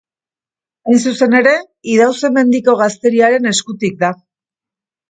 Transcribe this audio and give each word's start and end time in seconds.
Hain 0.87 1.03
zuzen 1.11 1.37
ere, 1.41 1.53
Idauze-Mendiko 1.97 2.77
gazteriaren 2.83 3.53
eskutik 3.53 4.05
da. 4.07 4.15